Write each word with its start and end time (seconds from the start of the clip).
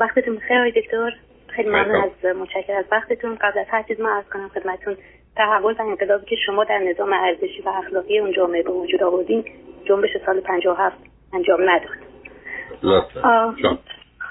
وقتتون 0.00 0.36
بخیر 0.36 0.70
دکتر. 0.70 1.16
خیلی 1.48 1.68
ممنون 1.68 2.04
از 2.04 2.36
متشکرم. 2.36 2.76
از 2.76 2.84
وقتتون. 2.92 3.34
قبل 3.34 3.58
از 3.58 3.66
هر 3.70 3.82
چیز 3.82 4.00
من 4.00 4.10
از 4.10 4.24
کنم 4.32 4.48
خدمتتون. 4.48 4.96
تحول 5.36 5.74
و 5.78 5.82
انقلابی 5.82 6.26
که 6.26 6.36
شما 6.46 6.64
در 6.64 6.78
نظام 6.78 7.12
ارزشی 7.12 7.62
و 7.62 7.68
اخلاقی 7.68 8.18
اون 8.18 8.32
جامعه 8.32 8.62
به 8.62 8.70
وجود 8.70 9.02
آوردین 9.02 9.44
جنبش 9.84 10.10
سال 10.26 10.40
57 10.40 10.96
انجام 11.32 11.60
نداد. 11.70 11.90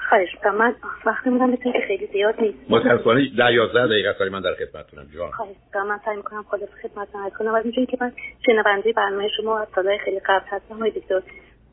خواهش 0.08 0.34
می‌کنم. 0.34 0.56
من 0.56 0.74
وقتی 1.04 1.30
میدم 1.30 1.50
بتونی 1.50 1.72
که 1.72 1.80
خیلی 1.86 2.06
زیاد 2.06 2.34
نیست. 2.40 2.58
متاسفانه 2.68 3.20
ده 3.38 3.52
یازده 3.52 3.86
دقیقه 3.86 4.14
سالی 4.18 4.30
من 4.30 4.40
در 4.40 4.54
خدمتتونم 4.54 5.06
جان 5.14 5.30
خواهش 5.30 5.56
می‌کنم. 5.66 5.88
من 5.88 6.00
سعی 6.04 6.16
می‌کنم 6.16 6.44
خلاص 6.50 6.68
خدمتتون 6.82 7.22
عرض 7.22 7.32
کنم. 7.32 7.54
از 7.54 7.64
اینجایی 7.64 7.86
که 7.86 7.98
من 8.00 8.12
شنونده 8.46 8.92
برنامه 8.92 9.28
شما 9.36 9.58
از 9.58 9.68
سالهای 9.74 9.98
خیلی 9.98 10.20
قبل 10.20 10.46
هستم 10.46 10.88
دکتر 10.88 11.22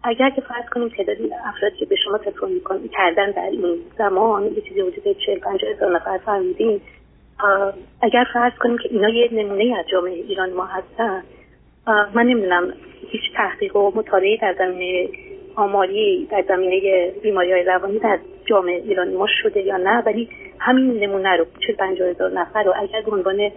اگر 0.04 0.30
که 0.30 0.42
فرض 0.42 0.70
کنیم 0.72 0.90
تعدادی 0.90 1.30
افرادی 1.46 1.78
که 1.80 1.86
به 1.86 1.96
شما 1.96 2.18
تلفن 2.18 2.52
می‌کنن 2.52 2.88
کردن 2.88 3.32
در 3.32 3.50
این 3.52 3.78
زمان 3.98 4.44
یه 4.44 4.62
چیزی 4.62 4.82
حدود 4.82 5.18
40 5.26 5.40
50 5.40 5.72
هزار 5.72 5.96
نفر 5.96 6.18
فرمودین 6.18 6.82
اگر 8.02 8.26
فرض 8.34 8.54
کنیم 8.60 8.78
که 8.78 8.90
اینا 8.92 9.10
یه 9.10 9.30
نمونه 9.32 9.78
از 9.80 9.86
جامعه 9.92 10.14
ایران 10.14 10.54
ما 10.54 10.66
هستن 10.66 11.24
من 12.14 12.24
نمی‌دونم 12.24 12.74
هیچ 13.10 13.22
تحقیق 13.36 13.76
و 13.76 13.92
مطالعه 13.96 14.38
در 14.42 14.56
زمینه 14.58 15.10
آماری 15.56 16.28
در 16.32 16.44
زمینه 16.48 17.12
بیماری 17.24 17.52
های 17.52 17.64
روانی 17.64 18.00
در 18.00 18.20
جامعه 18.46 18.76
ایرانی 18.76 19.16
ما 19.16 19.28
شده 19.42 19.62
یا 19.62 19.78
نه 19.78 20.04
ولی 20.06 20.30
همین 20.60 21.04
نمونه 21.04 21.38
رو 21.38 21.46
چه 21.68 21.74
پنجاه 21.74 22.08
هزار 22.08 22.32
نفر 22.32 22.64
رو 22.64 22.74
اگر 22.76 23.02
به 23.02 23.12
عنوان 23.12 23.52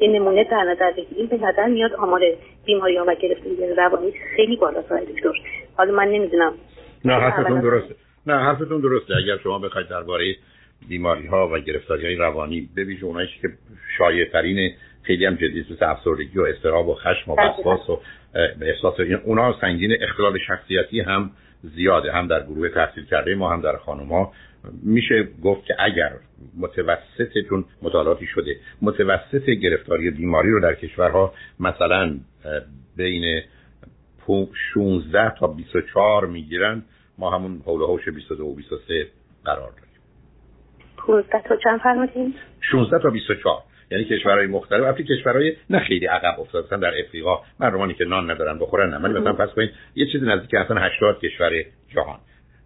این 0.00 0.16
نمونه 0.16 0.44
در 0.44 0.62
نظر 0.62 0.92
بگیریم 0.92 1.26
به 1.26 1.36
نظر 1.36 1.66
میاد 1.66 1.92
آمار 1.92 2.20
بیماری 2.64 2.96
ها 2.96 3.04
و 3.08 3.14
گرفتگی 3.14 3.66
روانی 3.76 4.12
خیلی 4.36 4.56
بالا 4.56 4.80
دکتر. 4.80 5.32
حالا 5.76 5.92
من 5.92 6.08
نمی‌دونم. 6.08 6.52
نه 7.04 7.12
حرفتون 7.12 7.60
درسته. 7.60 7.94
نه 8.26 8.34
حرفتون 8.34 8.80
درسته. 8.80 9.14
اگر 9.16 9.36
شما 9.42 9.58
بخواید 9.58 9.88
درباره 9.88 10.34
بیماری 10.88 11.26
ها 11.26 11.48
و 11.48 11.58
گرفتاری 11.58 12.06
های 12.06 12.16
روانی 12.16 12.68
ببینید 12.76 13.04
اونایی 13.04 13.28
که 13.42 13.48
شایع 13.98 14.24
ترین 14.24 14.72
خیلی 15.02 15.26
هم 15.26 15.34
جدی 15.34 15.66
مثل 15.70 15.84
افسردگی 15.84 16.38
و 16.38 16.42
استراب 16.42 16.88
و 16.88 16.94
خشم 16.94 17.30
و 17.30 17.34
وسواس 17.34 17.90
و 17.90 18.00
احساس 18.62 18.94
اونا 19.24 19.54
سنگین 19.60 19.96
اختلال 20.00 20.38
شخصیتی 20.38 21.00
هم 21.00 21.30
زیاده. 21.62 22.12
هم 22.12 22.26
در 22.26 22.42
گروه 22.42 22.68
تحصیل 22.68 23.04
کرده 23.04 23.34
ما 23.34 23.50
هم 23.50 23.60
در 23.60 23.76
خانم 23.76 24.08
ها 24.08 24.32
میشه 24.82 25.28
گفت 25.44 25.64
که 25.64 25.74
اگر 25.78 26.12
متوسط 26.56 27.38
چون 27.48 27.64
مطالعاتی 27.82 28.26
شده 28.26 28.56
متوسط 28.82 29.50
گرفتاری 29.50 30.10
بیماری 30.10 30.50
رو 30.50 30.60
در 30.60 30.74
کشورها 30.74 31.34
مثلا 31.60 32.16
بین 32.96 33.42
16 34.74 35.34
تا 35.38 35.46
24 35.46 36.26
می‌گیرن 36.26 36.82
ما 37.18 37.30
همون 37.30 37.62
حول 37.66 37.82
هوش 37.82 38.08
22 38.08 38.44
و 38.44 38.54
23 38.54 39.06
قرار 39.44 39.70
داریم. 39.70 39.86
15 40.96 41.42
تا 41.48 41.56
چند 41.64 41.80
فرمودین؟ 41.80 42.34
16 42.60 42.98
تا 42.98 43.10
24 43.10 43.62
یعنی 43.90 44.04
کشورهای 44.04 44.46
مختلف. 44.46 44.82
البته 44.82 45.04
کشورهای 45.04 45.56
نه 45.70 45.78
خیلی 45.78 46.06
عقب 46.06 46.40
افتادن 46.40 46.80
در 46.80 46.92
افریقا 47.06 47.40
مردمانی 47.60 47.94
که 47.94 48.04
نان 48.04 48.30
ندارن 48.30 48.58
بخورن 48.58 48.90
نه. 48.90 48.98
مثلا 48.98 49.32
پس 49.32 49.48
کنید 49.54 49.70
یه 49.94 50.06
چیزی 50.12 50.26
نزدیک 50.26 50.54
اصلا 50.54 50.80
80 50.80 51.20
کشور 51.20 51.50
جهان. 51.94 52.18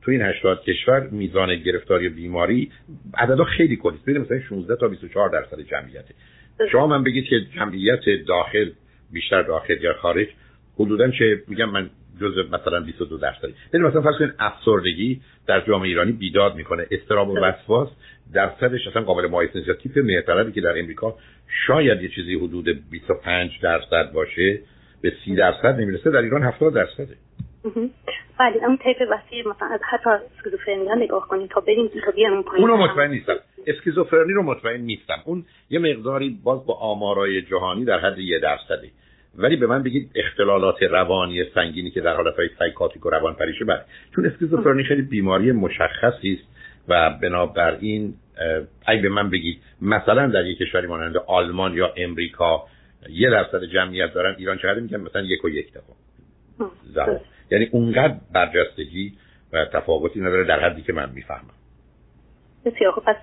تو 0.02 0.10
این 0.10 0.22
80 0.22 0.62
کشور 0.62 1.08
میزان 1.10 1.56
گرفتاری 1.56 2.08
بیماری 2.08 2.70
عددا 3.18 3.44
خیلی 3.44 3.76
کلی. 3.76 3.96
است 3.96 4.08
مثلا 4.08 4.40
16 4.40 4.76
تا 4.76 4.88
24 4.88 5.28
درصد 5.28 5.60
جمعیته. 5.60 6.14
شما 6.72 6.86
من 6.86 7.04
بگید 7.04 7.24
که 7.24 7.40
جمعیت 7.54 8.00
داخل 8.28 8.70
بیشتر 9.12 9.42
داخل 9.42 9.82
یا 9.82 9.94
خارج 9.94 10.26
حدودا 10.78 11.10
چه 11.10 11.42
میگم 11.48 11.70
من 11.70 11.90
جزء 12.20 12.42
مثلا 12.42 12.80
22 12.80 13.18
درصدی. 13.18 13.54
یعنی 13.74 13.86
مثلا 13.86 14.02
فرض 14.02 14.18
کنید 14.18 14.34
افسردگی 14.38 15.20
در 15.46 15.60
جامعه 15.60 15.88
ایرانی 15.88 16.12
بیداد 16.12 16.54
می‌کنه. 16.56 16.86
استراب 16.90 17.28
و 17.28 17.38
وسواس 17.38 17.88
درصدش 18.32 18.86
اصلا 18.86 19.02
قابل 19.02 19.26
مقایسه 19.26 19.58
نیست. 19.58 19.72
تیپ 19.72 19.98
معترضی 19.98 20.52
که 20.52 20.60
در 20.60 20.78
امریکا 20.78 21.18
شاید 21.66 22.02
یه 22.02 22.08
چیزی 22.08 22.34
حدود 22.34 22.90
25 22.90 23.50
درصد 23.62 24.12
باشه 24.12 24.60
به 25.02 25.12
30 25.24 25.34
درصد 25.34 25.80
نمی‌رسه. 25.80 26.10
در 26.10 26.22
ایران 26.22 26.42
70 26.42 26.74
درصده. 26.74 27.16
بله 28.38 28.64
اون 28.64 28.76
طیف 28.76 28.96
وسیع 29.10 29.48
مثلا 29.48 29.68
از 29.68 29.80
حتی 29.82 30.10
اسکیزوفرنیا 30.10 30.94
نگاه 30.94 31.28
کنید 31.28 31.50
تا 31.50 31.60
بریم 31.60 31.90
تا 32.04 32.10
بیان 32.10 32.32
اون 32.32 32.42
پایین 32.42 32.68
اونو 32.68 32.84
مطمئن 32.84 33.10
نیستم. 33.10 33.36
اسکیزوفرنی 33.66 34.32
رو 34.32 34.42
مطمئن 34.42 34.80
نیستم. 34.80 35.18
اون 35.24 35.44
یه 35.70 35.78
مقداری 35.78 36.38
باز 36.44 36.66
با 36.66 36.74
آمارای 36.74 37.42
جهانی 37.42 37.84
در 37.84 37.98
حد 37.98 38.18
یه 38.18 38.38
درصده. 38.38 38.90
ولی 39.38 39.56
به 39.56 39.66
من 39.66 39.82
بگید 39.82 40.10
اختلالات 40.14 40.82
روانی 40.82 41.44
سنگینی 41.54 41.90
که 41.90 42.00
در 42.00 42.16
حالت 42.16 42.36
های 42.36 42.48
سایکاتیک 42.58 43.06
و 43.06 43.10
روان 43.10 43.34
پریشه 43.34 43.64
بله. 43.64 43.80
چون 44.14 44.26
اسکیزوفرنی 44.26 44.84
خیلی 44.84 45.02
بیماری 45.02 45.52
مشخصی 45.52 46.38
است 46.40 46.50
و 46.88 47.10
بنابراین 47.22 48.14
اگه 48.86 49.02
به 49.02 49.08
من 49.08 49.30
بگید 49.30 49.58
مثلا 49.82 50.26
در 50.26 50.46
یک 50.46 50.58
کشوری 50.58 50.86
مانند 50.86 51.16
آلمان 51.16 51.74
یا 51.74 51.92
امریکا 51.96 52.66
یه 53.10 53.30
درصد 53.30 53.64
جمعیت 53.64 54.14
دارن 54.14 54.34
ایران 54.38 54.58
چقدر 54.58 54.80
میگن؟ 54.80 55.00
مثلا 55.00 55.22
یک 55.22 55.44
و 55.44 55.48
یک 55.48 55.72
دفعه 55.72 57.20
یعنی 57.50 57.68
اونقدر 57.72 58.14
برجستگی 58.34 59.12
و 59.52 59.64
تفاوتی 59.64 60.20
نداره 60.20 60.44
در 60.44 60.60
حدی 60.60 60.82
که 60.82 60.92
من 60.92 61.10
می‌فهمم. 61.14 61.50
بسیار 62.64 62.92
خب 62.92 63.00
پس 63.00 63.16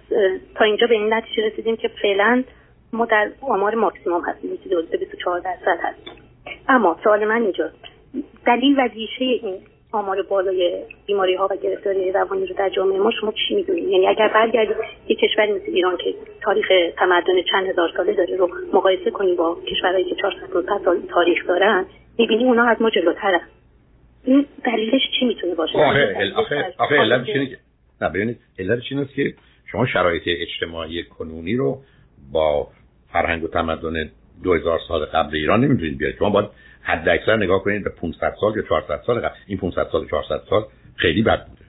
تا 0.56 0.66
اینجا 0.66 0.88
به 0.88 0.96
این 0.96 1.14
نتیجه 1.14 1.48
رسیدیم 1.48 1.76
که 1.76 1.88
فعلا 2.02 2.44
ما 2.94 3.06
در 3.06 3.32
آمار 3.42 3.76
ماکسیموم 3.76 4.22
هستیم 4.26 4.58
که 4.58 4.70
حدود 4.70 5.00
24 5.00 5.40
درصد 5.40 5.78
هست 5.82 6.00
اما 6.68 7.00
سوال 7.04 7.26
من 7.26 7.42
اینجا 7.42 7.70
دلیل 8.46 8.80
و 8.80 8.82
ریشه 8.94 9.46
این 9.46 9.56
آمار 9.92 10.22
بالای 10.22 10.84
بیماری 11.06 11.36
ها 11.36 11.48
و 11.52 11.56
گرفتاری 11.56 12.12
روانی 12.12 12.46
رو 12.46 12.56
در 12.56 12.70
جامعه 12.70 13.00
ما 13.00 13.12
شما 13.12 13.34
چی 13.48 13.56
می‌دونید؟ 13.56 13.88
یعنی 13.90 14.08
اگر 14.08 14.28
برگردید 14.28 14.78
یک 15.08 15.20
کشوری 15.20 15.54
مثل 15.54 15.66
ایران 15.68 15.98
که 15.98 16.16
تاریخ 16.42 16.68
تمدن 16.98 17.42
چند 17.52 17.68
هزار 17.68 17.90
ساله 17.98 18.14
داره 18.14 18.36
رو 18.36 18.50
مقایسه 18.74 19.12
کنیم 19.12 19.36
با 19.36 19.58
کشورهایی 19.72 20.06
که 20.06 20.16
400 20.16 20.86
سال 20.86 21.02
تاریخ 21.10 21.48
دارن 21.48 21.86
می‌بینی 22.18 22.44
اونا 22.44 22.66
از 22.66 22.82
ما 22.82 22.90
جلوترن. 22.90 23.42
این 24.28 24.46
دلیلش 24.66 25.02
چی 25.20 25.26
می‌تونه 25.26 25.56
باشه؟ 25.56 25.78
آخه 25.78 26.34
آخه 26.36 26.74
آخه 26.78 26.96
علت 26.96 27.26
چی 27.26 27.58
نه 28.02 28.10
ببینید 28.10 28.40
علت 28.60 28.80
چی 28.80 29.06
که 29.16 29.34
شما 29.72 29.86
شرایط 29.86 30.24
اجتماعی 30.28 31.04
کنونی 31.04 31.56
رو 31.56 31.82
با 32.32 32.68
فرهنگ 33.14 33.44
و 33.44 33.48
تمدن 33.48 34.12
2000 34.44 34.80
سال 34.88 35.06
قبل 35.06 35.36
ایران 35.36 35.66
نمی‌تونید 35.66 35.98
بیارید. 35.98 36.18
شما 36.20 36.30
باید 36.30 36.50
حد 36.82 37.10
اکثر 37.10 37.38
نگاه 37.38 37.64
کنید 37.64 37.84
به 37.84 37.90
500 37.90 38.36
سال 38.42 38.56
یا 38.56 38.62
400 38.70 39.02
سال 39.08 39.20
قبل. 39.20 39.36
این 39.48 39.58
500 39.58 39.88
سال 39.92 40.08
400 40.10 40.42
سال 40.50 40.66
خیلی 40.96 41.24
بد 41.24 41.48
بوده. 41.48 41.66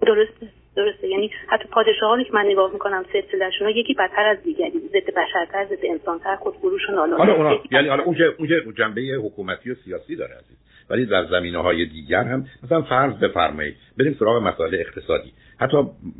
درسته. 0.00 0.48
درسته؟ 0.76 1.08
یعنی 1.08 1.30
حتی 1.46 1.68
پادشاهانی 1.68 2.24
که 2.24 2.30
من 2.34 2.46
نگاه 2.46 2.72
می‌کنم 2.72 3.04
سلسلهشون 3.12 3.68
یکی 3.68 3.94
بدتر 3.94 4.26
از 4.26 4.42
دیگری 4.42 4.80
ضد 4.88 5.14
بشرتر 5.14 5.64
ضد 5.64 5.84
انسانتر 5.90 6.36
خودفروش 6.36 6.90
و 6.90 6.92
حالا. 6.92 7.34
اونا. 7.34 7.58
یعنی 7.70 7.88
حالا 7.88 8.02
اون 8.02 8.16
اون 8.38 8.74
جنبه 8.78 9.00
حکومتی 9.00 9.70
و 9.70 9.74
سیاسی 9.74 10.16
داره 10.16 10.34
عزیز. 10.34 10.56
ولی 10.90 11.06
در 11.06 11.24
زمینه 11.24 11.58
های 11.58 11.86
دیگر 11.86 12.22
هم 12.22 12.46
مثلا 12.64 12.82
فرض 12.82 13.14
بفرمایید. 13.14 13.76
بریم 13.98 14.16
سراغ 14.18 14.42
مسائل 14.42 14.74
اقتصادی. 14.74 15.32
حتی 15.60 15.76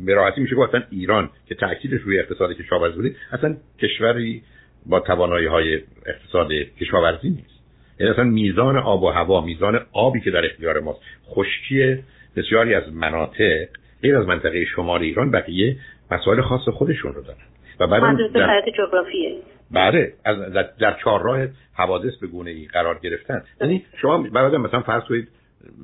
به 0.06 0.32
میشه 0.36 0.56
گفت 0.56 0.74
ایران 0.90 1.30
که 1.48 1.54
تاکیدش 1.54 2.00
روی 2.00 2.18
اقتصاد 2.18 2.52
کشاورزی 2.52 2.96
بوده 2.96 3.14
اصلا 3.32 3.56
کشوری 3.82 4.42
با 4.86 5.00
توانایی 5.00 5.46
های 5.46 5.80
اقتصاد 6.06 6.52
کشاورزی 6.52 7.28
نیست. 7.28 7.56
یعنی 8.00 8.12
اصلا 8.12 8.24
میزان 8.24 8.76
آب 8.76 9.02
و 9.02 9.08
هوا 9.08 9.40
میزان 9.40 9.86
آبی 9.92 10.20
که 10.20 10.30
در 10.30 10.44
اختیار 10.44 10.80
ماست 10.80 11.00
خشکی 11.28 11.98
بسیاری 12.36 12.74
از 12.74 12.92
مناطق 12.92 13.68
غیر 14.06 14.16
از 14.16 14.26
منطقه 14.26 14.64
شمال 14.64 15.00
ایران 15.00 15.30
بقیه 15.30 15.76
مسائل 16.10 16.40
خاص 16.40 16.68
خودشون 16.68 17.14
رو 17.14 17.22
دارن. 17.22 17.38
و 17.80 17.86
بعد 17.86 18.16
در 18.34 18.62
جغرافیه. 18.78 19.36
بله 19.70 20.12
از 20.24 20.36
در 20.78 20.96
چهارراه 21.04 21.46
حوادث 21.74 22.16
به 22.20 22.26
گونه 22.26 22.50
ای 22.50 22.66
قرار 22.66 22.98
گرفتن. 23.02 23.42
یعنی 23.60 23.84
شما 24.00 24.18
برای 24.18 24.56
مثلا 24.56 24.80
فرض 24.80 25.02
کنید 25.02 25.28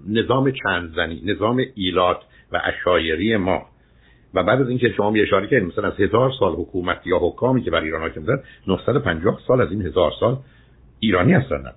نظام 0.08 0.50
چند 0.50 0.94
زنی 0.96 1.22
نظام 1.24 1.64
ایلات 1.74 2.20
و 2.52 2.60
اشایری 2.64 3.36
ما. 3.36 3.66
و 4.34 4.42
بعد 4.42 4.60
از 4.60 4.68
اینکه 4.68 4.92
شما 4.96 5.10
می 5.10 5.20
اشاره 5.20 5.46
کردید 5.46 5.68
مثلا 5.68 5.88
از 5.88 6.00
هزار 6.00 6.32
سال 6.38 6.52
حکومت 6.52 7.06
یا 7.06 7.18
حکامی 7.18 7.62
که 7.62 7.70
بر 7.70 7.80
ایران 7.80 8.00
حاکم 8.00 8.20
بودن 8.20 8.42
950 8.66 9.40
سال 9.46 9.60
از 9.60 9.70
این 9.70 9.86
هزار 9.86 10.12
سال 10.20 10.36
ایرانی 11.00 11.32
هستن. 11.32 11.56
نبود 11.56 11.74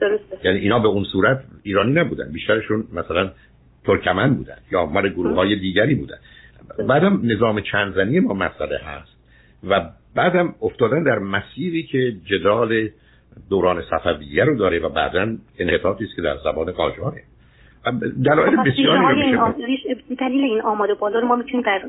درسته. 0.00 0.46
یعنی 0.46 0.58
اینا 0.58 0.78
به 0.78 0.88
اون 0.88 1.04
صورت 1.04 1.44
ایرانی 1.62 1.92
نبودن. 1.92 2.32
بیشترشون 2.32 2.84
مثلا 2.92 3.30
ترکمن 3.86 4.34
بودن 4.34 4.56
یا 4.72 4.86
مال 4.86 5.08
گروه 5.08 5.34
های 5.34 5.56
دیگری 5.56 5.94
بودن. 5.94 6.18
بعدم 6.88 7.20
نظام 7.24 7.60
چند 7.60 7.94
زنی 7.94 8.20
ما 8.20 8.34
مسئله 8.34 8.78
هست 8.78 9.16
و 9.68 9.80
بعدم 10.14 10.54
افتادن 10.62 11.02
در 11.02 11.18
مسیری 11.18 11.82
که 11.82 12.12
جدال 12.24 12.88
دوران 13.50 13.82
صفویه 13.90 14.44
رو 14.44 14.56
داره 14.56 14.78
و 14.78 14.88
بعدا 14.88 15.36
انحطاطی 15.58 16.04
است 16.04 16.16
که 16.16 16.22
در 16.22 16.36
زبان 16.44 16.72
قاجاره. 16.72 17.22
دلایل 18.24 18.56
بسیاری 18.56 19.32
رو 19.32 19.54
دلیل 20.18 20.44
این 20.44 20.60
آماده 20.60 20.94
بالا 20.94 21.18
رو 21.18 21.26
ما 21.26 21.36
می‌تونیم 21.36 21.66
در 21.66 21.82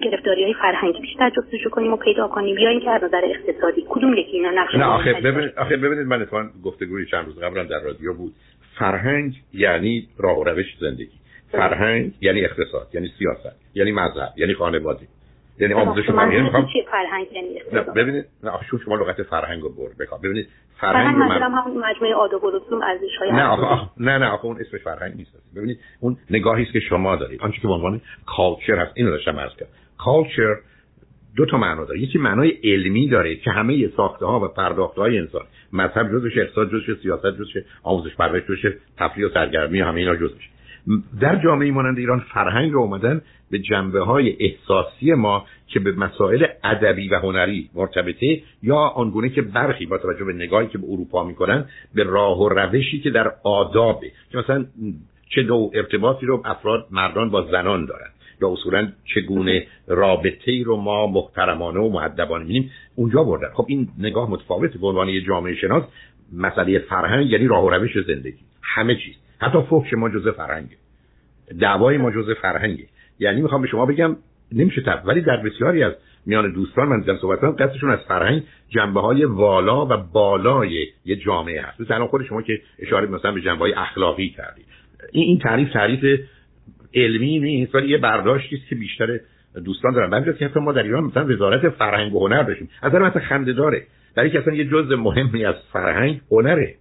گرفتاری 0.00 0.44
های 0.44 0.54
فرهنگی 0.54 1.00
بیشتر 1.00 1.30
جستجو 1.30 1.70
کنیم 1.70 1.92
و 1.92 1.96
پیدا 1.96 2.28
کنیم. 2.28 2.58
یا 2.58 2.68
اینکه 2.68 2.90
از 2.90 3.04
نظر 3.04 3.20
اقتصادی 3.24 3.84
کدوم 3.88 4.14
یکی 4.14 4.30
اینا 4.30 4.50
نقش 4.50 4.74
نه 4.74 4.84
آخه 4.84 5.12
ببینید 5.12 5.52
آخه 5.58 5.76
ببینید 5.76 6.06
من 6.06 6.22
اتفاقا 6.22 6.48
گفتگوی 6.64 7.06
چند 7.06 7.26
روز 7.26 7.38
قبلا 7.38 7.64
در 7.64 7.80
رادیو 7.84 8.14
بود. 8.14 8.32
فرهنگ 8.78 9.34
یعنی 9.52 10.08
راه 10.18 10.38
و 10.38 10.44
روش 10.44 10.66
زندگی. 10.80 11.18
فرهنگ 11.52 12.12
یعنی 12.20 12.44
اقتصاد 12.44 12.88
یعنی 12.94 13.10
سیاست 13.18 13.56
یعنی 13.74 13.92
مذهب 13.92 14.32
یعنی 14.36 14.54
خانواده. 14.54 15.06
یعنی 15.58 15.74
آموزش 15.74 16.06
فرهنگ 16.06 16.42
می‌خوام 16.42 16.68
فرهنگ 16.90 17.26
یعنی 17.32 17.60
ببینید 17.96 18.24
نه 18.42 18.50
شما 18.70 18.80
شما 18.84 18.96
لغت 18.96 19.22
فرهنگ 19.22 19.62
رو 19.62 19.68
بر 19.68 20.04
بکن 20.04 20.18
ببینید 20.22 20.48
فرهنگ 20.80 21.16
من 21.16 21.42
هم 21.42 21.90
مجموعه 21.90 22.14
آداب 22.14 22.44
و 22.44 22.50
رسوم 22.50 22.82
ارزش 22.82 23.16
های 23.20 23.32
نه 23.32 23.44
آخه 23.44 23.88
نه 23.96 24.18
نه 24.18 24.26
آخه 24.26 24.44
اون 24.44 24.60
اسمش 24.60 24.80
فرهنگ 24.80 25.16
نیست. 25.16 25.32
ببینید 25.56 25.80
اون 26.00 26.16
نگاهی 26.30 26.62
است 26.62 26.72
که 26.72 26.80
شما 26.80 27.16
دارید. 27.16 27.40
آنچه 27.42 27.60
که 27.60 27.68
به 27.68 27.74
عنوان 27.74 28.00
کالچر 28.26 28.78
هست. 28.78 28.92
اینو 28.94 29.10
داشتم 29.10 29.38
عرض 29.38 29.56
کردم. 29.56 29.72
کالچر 29.98 30.56
دو 31.36 31.46
تا 31.46 31.58
معنا 31.58 31.84
داره. 31.84 32.00
یکی 32.00 32.18
معنای 32.18 32.50
علمی 32.64 33.08
داره 33.08 33.36
که 33.36 33.50
همه 33.50 33.88
ساخته 33.96 34.26
ها 34.26 34.40
و 34.40 34.48
پرداخته 34.48 35.00
های 35.00 35.18
انسان 35.18 35.42
مذهب 35.72 36.12
جزش 36.12 36.38
اقتصاد 36.38 36.70
جزش 36.70 37.00
سیاست 37.02 37.26
جزش 37.26 37.62
آموزش 37.82 38.16
پرورش 38.16 38.42
جزش 38.42 38.72
تفریح 38.96 39.26
و 39.26 39.30
سرگرمی 39.34 39.80
همه 39.80 40.00
اینا 40.00 40.16
جزش 40.16 40.48
در 41.20 41.36
جامعه 41.36 41.70
مانند 41.70 41.98
ایران 41.98 42.20
فرهنگ 42.20 42.72
رو 42.72 42.80
اومدن 42.80 43.20
به 43.50 43.58
جنبه 43.58 44.00
های 44.00 44.36
احساسی 44.40 45.14
ما 45.14 45.46
که 45.66 45.80
به 45.80 45.92
مسائل 45.92 46.46
ادبی 46.64 47.08
و 47.08 47.18
هنری 47.18 47.70
مرتبطه 47.74 48.42
یا 48.62 48.76
آنگونه 48.76 49.28
که 49.28 49.42
برخی 49.42 49.86
با 49.86 49.98
توجه 49.98 50.24
به 50.24 50.32
نگاهی 50.32 50.68
که 50.68 50.78
به 50.78 50.84
اروپا 50.90 51.24
می‌کنن 51.24 51.64
به 51.94 52.04
راه 52.04 52.40
و 52.40 52.48
روشی 52.48 53.00
که 53.00 53.10
در 53.10 53.32
آدابه. 53.44 54.10
که 54.32 54.38
مثلا 54.38 54.66
چه 55.28 55.42
دو 55.42 55.70
ارتباطی 55.74 56.26
رو 56.26 56.42
افراد 56.44 56.86
مردان 56.90 57.30
با 57.30 57.42
زنان 57.42 57.84
دارن. 57.84 58.08
یا 58.42 58.48
اصولا 58.48 58.92
چگونه 59.14 59.66
رابطه 59.86 60.52
ای 60.52 60.64
رو 60.64 60.76
ما 60.76 61.06
محترمانه 61.06 61.80
و 61.80 61.88
معدبانه 61.88 62.44
می‌بینیم 62.44 62.70
اونجا 62.94 63.24
بردن. 63.24 63.48
خب 63.54 63.66
این 63.68 63.88
نگاه 63.98 64.30
متفاوته 64.30 64.78
به 64.78 64.86
عنوان 64.86 65.08
یه 65.08 65.20
جامعه 65.20 65.54
شناس 65.54 65.84
مسئله 66.32 66.78
فرهنگ 66.78 67.30
یعنی 67.30 67.46
راه 67.46 67.64
و 67.64 67.70
روش 67.70 67.98
زندگی. 68.06 68.38
همه 68.62 68.94
چیز. 68.94 69.14
حتی 69.38 69.58
فحش 69.70 69.92
ما 69.92 70.08
جزء 70.08 70.32
فرهنگه 70.32 70.76
دعوای 71.60 71.96
ما 71.96 72.10
جزء 72.10 72.34
فرهنگه 72.34 72.84
یعنی 73.18 73.42
می‌خوام 73.42 73.62
به 73.62 73.68
شما 73.68 73.86
بگم 73.86 74.16
نمیشه 74.52 74.80
تب 74.80 75.02
ولی 75.04 75.20
در 75.20 75.36
بسیاری 75.36 75.82
از 75.82 75.92
میان 76.26 76.52
دوستان 76.52 76.88
من 76.88 77.00
دیدم 77.00 77.18
صحبت 77.18 77.60
قصدشون 77.60 77.90
از 77.90 77.98
فرهنگ 78.08 78.42
جنبه 78.68 79.00
های 79.00 79.24
والا 79.24 79.86
و 79.86 79.96
بالای 80.12 80.86
یه 81.04 81.16
جامعه 81.16 81.62
هست. 81.62 81.80
مثلا 81.80 82.06
خود 82.06 82.24
شما 82.24 82.42
که 82.42 82.60
اشاره 82.78 83.06
مثلا 83.06 83.32
به 83.32 83.40
جنبه 83.40 83.58
های 83.58 83.72
اخلاقی 83.72 84.28
کردید 84.28 84.64
این 85.12 85.24
این 85.24 85.38
تعریف 85.38 85.72
تعریف 85.72 86.20
علمی 86.94 87.38
نیست 87.38 87.74
ولی 87.74 87.88
یه 87.88 87.98
برداشتی 87.98 88.56
است 88.56 88.68
که 88.68 88.74
بیشتر 88.74 89.20
دوستان 89.64 89.92
دارن. 89.92 90.10
من 90.10 90.24
که 90.38 90.46
حتی 90.46 90.60
ما 90.60 90.72
در 90.72 90.82
ایران 90.82 91.04
مثلا 91.04 91.26
وزارت 91.26 91.68
فرهنگ 91.68 92.14
و 92.14 92.28
هنر 92.28 92.42
داشتیم. 92.42 92.68
از 92.82 92.90
نظر 92.92 93.02
مثلا 93.02 93.22
خنده 93.22 93.52
داره. 93.52 93.82
در 94.16 94.28
که 94.28 94.38
اصلا 94.38 94.54
یه 94.54 94.64
جزء 94.64 94.96
مهمی 94.96 95.44
از 95.44 95.54
فرهنگ 95.72 96.20
هنره. 96.30 96.74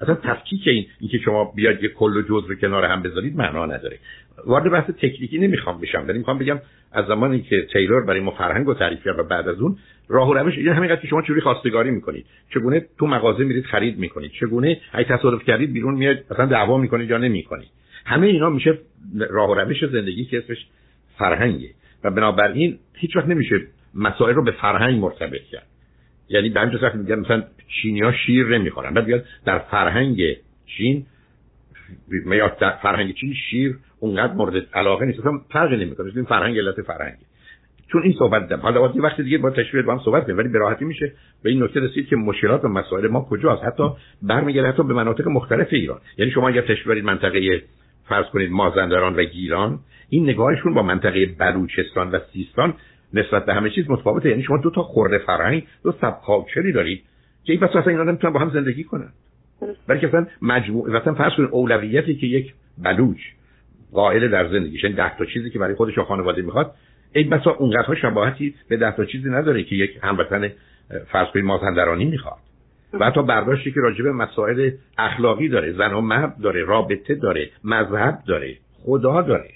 اصلا 0.00 0.14
تفکیک 0.14 0.60
این 0.66 0.86
اینکه 1.00 1.18
شما 1.18 1.52
بیاید 1.56 1.82
یه 1.82 1.88
کل 1.88 2.16
و 2.16 2.22
جزء 2.22 2.48
رو 2.48 2.54
کنار 2.54 2.84
هم 2.84 3.02
بذارید 3.02 3.36
معنا 3.36 3.66
نداره. 3.66 3.98
وارد 4.46 4.72
بحث 4.72 4.90
تکنیکی 4.90 5.38
نمی‌خوام 5.38 5.80
بشم 5.80 6.04
ولی 6.08 6.18
می‌خوام 6.18 6.38
بگم 6.38 6.58
از 6.92 7.06
زمانی 7.06 7.42
که 7.42 7.66
تیلور 7.72 8.04
برای 8.04 8.20
ما 8.20 8.30
فرهنگ 8.30 8.66
رو 8.66 8.74
تعریف 8.74 9.04
کرد 9.04 9.18
و 9.18 9.22
بعد 9.22 9.48
از 9.48 9.60
اون 9.60 9.76
راه 10.08 10.30
و 10.30 10.34
روش 10.34 10.58
این 10.58 10.68
همین 10.68 10.96
که 10.96 11.06
شما 11.06 11.22
چجوری 11.22 11.40
خواستگاری 11.40 11.90
می‌کنید. 11.90 12.26
چگونه 12.54 12.86
تو 12.98 13.06
مغازه 13.06 13.44
میرید 13.44 13.64
خرید 13.64 13.98
می‌کنید. 13.98 14.30
چگونه 14.40 14.80
اگه 14.92 15.16
تصادف 15.16 15.44
کردید 15.44 15.72
بیرون 15.72 15.94
میاد 15.94 16.18
مثلا 16.30 16.46
دعوا 16.46 16.78
می‌کنید 16.78 17.10
یا 17.10 17.18
نمی‌کنید. 17.18 17.68
همه 18.06 18.26
اینا 18.26 18.50
میشه 18.50 18.78
راه 19.30 19.50
و 19.50 19.54
روش 19.54 19.84
زندگی 19.84 20.24
که 20.24 20.38
اسمش 20.38 20.66
فرهنگه. 21.18 21.70
و 22.04 22.10
بنابراین 22.10 22.78
هیچ 22.94 23.16
وقت 23.16 23.26
نمیشه 23.26 23.60
مسائل 23.94 24.34
رو 24.34 24.44
به 24.44 24.50
فرهنگ 24.50 25.00
مرتبط 25.00 25.42
کرد. 25.52 25.66
یعنی 26.28 26.48
به 26.48 26.60
همین 26.60 26.78
میگن 26.94 27.18
مثلا 27.18 27.44
چینی 27.82 28.12
شیر 28.26 28.46
نمی‌خورن. 28.46 28.94
بعد 28.94 29.04
بیاد 29.04 29.24
در 29.44 29.58
فرهنگ 29.58 30.22
چین 30.66 31.06
در 32.60 32.76
فرهنگ 32.82 33.14
چین 33.14 33.34
شیر 33.34 33.78
اونقدر 34.00 34.32
مورد 34.32 34.66
علاقه 34.74 35.06
نیست. 35.06 35.20
اصلا 35.20 35.40
فرقی 35.50 35.76
نمی‌کنه. 35.76 36.12
این 36.16 36.24
فرهنگ 36.24 36.58
علت 36.58 36.82
فرهنگی 36.82 37.24
چون 37.92 38.02
این 38.02 38.14
صحبت 38.18 38.48
دم 38.48 38.60
حالا 38.60 38.82
وقتی 38.82 39.22
دیگه 39.22 39.38
با 39.38 39.50
تشویق 39.50 39.84
با 39.84 39.92
هم 39.92 40.00
صحبت 40.04 40.24
کنیم 40.24 40.38
ولی 40.38 40.48
به 40.48 40.58
راحتی 40.58 40.84
میشه 40.84 41.12
به 41.42 41.50
این 41.50 41.62
نکته 41.62 41.80
رسید 41.80 42.08
که 42.08 42.16
مشکلات 42.16 42.64
و 42.64 42.68
مسائل 42.68 43.08
ما 43.08 43.20
کجاست. 43.30 43.64
حتی 43.64 43.82
برمیگرده 44.22 44.68
حتی 44.68 44.82
به 44.82 44.94
مناطق 44.94 45.28
مختلف 45.28 45.68
ایران. 45.70 46.00
یعنی 46.18 46.30
شما 46.30 46.48
اگر 46.48 46.60
تشویق 46.60 47.04
منطقه 47.04 47.62
فرض 48.08 48.26
کنید 48.26 48.50
مازندران 48.50 49.16
و 49.16 49.24
گیلان 49.24 49.78
این 50.08 50.30
نگاهشون 50.30 50.74
با 50.74 50.82
منطقه 50.82 51.26
بلوچستان 51.26 52.10
و 52.10 52.18
سیستان 52.32 52.74
نسبت 53.14 53.46
به 53.46 53.54
همه 53.54 53.70
چیز 53.70 53.90
متفاوته. 53.90 54.28
یعنی 54.28 54.42
شما 54.42 54.56
دو 54.56 54.70
تا 54.70 54.82
خورده 54.82 55.18
فرهنگ 55.18 55.66
دو 55.82 55.92
سب 55.92 56.20
کالچری 56.26 56.72
دارید 56.72 57.02
که 57.44 57.52
این 57.52 57.64
اصلا 57.64 57.82
اینا 57.86 58.02
نمی‌تونن 58.02 58.32
با 58.32 58.40
هم 58.40 58.50
زندگی 58.50 58.84
کنن. 58.84 59.08
بلکه 59.88 60.08
اصلا 60.08 60.26
مجموع 60.42 60.90
مثلا 60.90 61.14
فرض 61.14 61.32
کنید 61.36 61.48
اولویتی 61.52 62.14
که 62.14 62.26
یک 62.26 62.54
بلوچ 62.78 63.18
قائل 63.92 64.28
در 64.28 64.48
زندگیش 64.48 64.84
این 64.84 64.94
ده 64.94 65.16
تا 65.18 65.24
چیزی 65.24 65.50
که 65.50 65.58
برای 65.58 65.74
خودش 65.74 65.98
و 65.98 66.04
خانواده 66.04 66.42
می‌خواد 66.42 66.74
این 67.12 67.30
بسا 67.30 67.50
اونقدرها 67.50 67.94
شباهتی 67.94 68.54
به 68.68 68.76
ده 68.76 68.96
تا 68.96 69.04
چیزی 69.04 69.30
نداره 69.30 69.62
که 69.62 69.74
یک 69.74 69.98
هموطن 70.02 70.52
فرض 71.12 71.28
کنید 71.28 71.44
مازندرانی 71.44 72.04
می‌خواد. 72.04 72.38
و 72.92 73.06
حتی 73.06 73.22
برداشتی 73.22 73.72
که 73.72 73.80
راجع 73.80 74.02
به 74.02 74.12
مسائل 74.12 74.70
اخلاقی 74.98 75.48
داره 75.48 75.72
زن 75.72 75.92
و 75.92 76.00
مرد 76.00 76.38
داره 76.42 76.64
رابطه 76.64 77.14
داره 77.14 77.50
مذهب 77.64 78.18
داره 78.26 78.56
خدا 78.84 79.22
داره. 79.22 79.50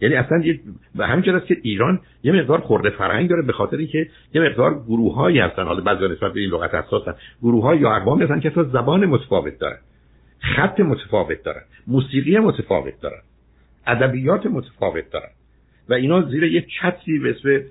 یعنی 0.00 0.14
اصلا 0.14 0.38
یه 0.38 0.60
و 0.96 1.06
همینجور 1.06 1.36
است 1.36 1.46
که 1.46 1.56
ایران 1.62 2.00
یه 2.22 2.32
مقدار 2.32 2.60
خورده 2.60 2.90
فرهنگ 2.90 3.28
داره 3.28 3.42
به 3.42 3.52
خاطر 3.52 3.76
اینکه 3.76 4.06
یه 4.34 4.42
مقدار 4.42 4.74
گروههایی 4.74 5.38
هستن. 5.38 5.62
حالا 5.64 5.80
بعضی 5.80 6.14
نسبت 6.14 6.32
به 6.32 6.40
این 6.40 6.50
لغت 6.50 6.74
حساسن 6.74 7.14
گروه 7.42 7.80
یا 7.80 7.96
اقوام 7.96 8.22
هستن 8.22 8.40
که 8.40 8.50
اصلا 8.50 8.64
زبان 8.64 9.06
متفاوت 9.06 9.58
دارن 9.58 9.78
خط 10.56 10.80
متفاوت 10.80 11.42
دارن 11.42 11.62
موسیقی 11.86 12.38
متفاوت 12.38 13.00
دارن 13.00 13.20
ادبیات 13.86 14.46
متفاوت 14.46 15.10
دارن. 15.10 15.30
و 15.88 15.94
اینا 15.94 16.22
زیر 16.22 16.44
یه 16.44 16.66
چتری 16.80 17.18
به 17.18 17.30
اسم 17.30 17.64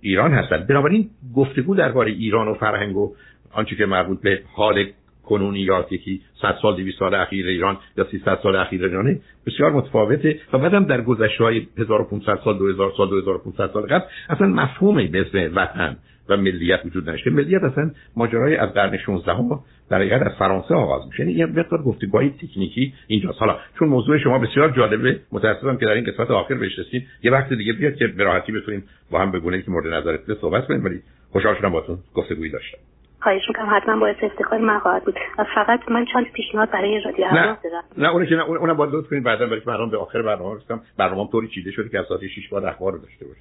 ایران 0.00 0.32
هستن. 0.32 0.66
بنابراین 0.68 1.10
گفتگو 1.36 1.74
درباره 1.74 2.10
ایران 2.10 2.48
و 2.48 2.54
فرهنگ 2.54 2.96
و 2.96 3.14
آنچه 3.54 3.76
که 3.76 3.86
مربوط 3.86 4.20
به 4.20 4.42
حال 4.54 4.84
کنونی 5.24 5.60
یا 5.60 5.86
یکی 5.90 6.20
100 6.42 6.58
سال 6.62 6.76
200 6.76 6.98
سال 6.98 7.14
اخیر 7.14 7.46
ایران 7.46 7.76
یا 7.96 8.04
300 8.10 8.38
سال 8.42 8.56
اخیر 8.56 8.84
ایرانه 8.84 9.20
بسیار 9.46 9.72
متفاوته 9.72 10.40
و 10.52 10.58
بعدم 10.58 10.84
در 10.84 11.00
گذشته 11.00 11.44
های 11.44 11.66
1500 11.78 12.38
سال 12.44 12.58
2000 12.58 12.92
سال 12.96 13.08
2500 13.08 13.70
سال 13.72 13.82
قبل 13.82 14.04
اصلا 14.28 14.46
مفهومی 14.46 15.06
به 15.06 15.20
اسم 15.20 15.56
وطن 15.56 15.96
و 16.28 16.36
ملیت 16.36 16.80
وجود 16.86 17.08
نداشته. 17.08 17.30
ملیت 17.30 17.62
اصلا 17.62 17.90
ماجرای 18.16 18.56
از 18.56 18.68
قرن 18.68 18.98
16 18.98 19.32
هم 19.32 19.60
در 19.90 19.96
حقیقت 19.96 20.22
از 20.22 20.32
فرانسه 20.38 20.74
آغاز 20.74 21.06
میشه. 21.06 21.20
یعنی 21.20 21.32
یه 21.32 21.46
مقدار 21.46 21.82
گفتگوهای 21.82 22.30
تکنیکی 22.30 22.92
اینجاست. 23.06 23.38
حالا 23.38 23.58
چون 23.78 23.88
موضوع 23.88 24.18
شما 24.18 24.38
بسیار 24.38 24.70
جالبه 24.70 25.20
متاسفم 25.32 25.76
که 25.76 25.86
در 25.86 25.92
این 25.92 26.04
قسمت 26.04 26.30
آخر 26.30 26.54
بهش 26.54 26.78
رسید 26.78 27.06
یه 27.22 27.30
وقت 27.30 27.52
دیگه 27.52 27.72
بیاد 27.72 27.94
که 27.94 28.06
به 28.06 28.24
راحتی 28.24 28.52
بتونیم 28.52 28.84
با 29.10 29.20
هم 29.20 29.32
بگونه 29.32 29.62
که 29.62 29.70
مورد 29.70 29.86
نظرت 29.86 30.34
صحبت 30.40 30.66
کنیم 30.66 30.84
ولی 30.84 31.00
خوشحال 31.30 31.54
شدم 31.54 31.70
باهاتون 31.70 31.98
گفتگویی 32.14 32.50
داشتم. 32.50 32.78
خواهش 33.24 33.42
می‌کنم 33.48 33.68
حتما 33.70 34.00
باعث 34.00 34.16
افتخار 34.22 34.58
من 34.58 34.78
خواهد 34.78 35.04
بود. 35.04 35.14
و 35.38 35.44
فقط 35.54 35.80
من 35.88 36.04
چند 36.12 36.32
پیشنهاد 36.32 36.70
برای 36.70 37.00
رادیو 37.00 37.26
نه 37.26 37.58
نه 37.98 38.08
اونش 38.08 38.32
نه 38.32 38.42
اونم 38.42 38.76
باید 38.76 38.94
لطف 38.94 39.10
کنید 39.10 39.24
بعدا 39.24 39.46
برای 39.46 39.60
برنامه 39.60 39.90
به 39.90 39.98
آخر 39.98 40.22
برنامه 40.22 40.56
رسیدم 40.56 40.80
برنامه 40.98 41.30
طوری 41.30 41.48
چیده 41.48 41.70
شده 41.70 41.88
که 41.88 41.98
از 41.98 42.04
ساعت 42.08 42.26
6 42.26 42.48
بعد 42.48 42.64
اخبار 42.64 42.92
رو 42.92 42.98
داشته 42.98 43.26
باشه 43.26 43.40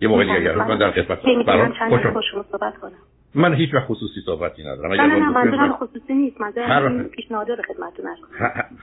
یه 0.00 0.08
موقع 0.08 0.24
دیگه 0.24 0.36
اگر 0.36 0.54
من 0.54 0.78
در 0.78 0.90
خدمت 0.90 1.22
برنامه 1.46 2.12
خوشم 2.12 2.44
صحبت 2.52 2.76
کنم. 2.76 2.92
من 3.34 3.54
هیچ 3.54 3.74
وقت 3.74 3.84
خصوصی 3.84 4.20
صحبتی 4.26 4.62
ندارم. 4.62 4.92
نه 4.92 5.06
نه 5.06 5.30
منظورم 5.30 5.72
خصوصی 5.72 6.14
نیست. 6.14 6.40
منظورم 6.40 7.04
پیشنهاد 7.04 7.50
رو 7.50 7.56
خدمتتون 7.56 8.06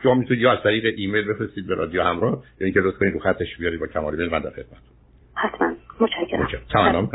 شما 0.03 0.13
می‌تونید 0.13 0.44
یا 0.44 0.51
از 0.51 0.63
طریق 0.63 0.94
ایمیل 0.98 1.34
بفرستید 1.34 1.68
به 1.68 1.75
رادیو 1.75 2.03
همراه 2.03 2.44
یا 2.60 2.65
اینکه 2.65 2.79
لطف 2.79 2.98
کنید 2.98 3.13
رو 3.13 3.20
خطش 3.20 3.58
بیارید 3.60 3.79
با 3.79 3.88
کمال 3.88 4.15
میل 4.15 4.32
من 4.32 4.39
در 4.39 4.50
خدمتتون. 4.50 4.96
حتما. 5.36 5.72
متشکرم. 6.00 6.48
تمام. 6.74 7.10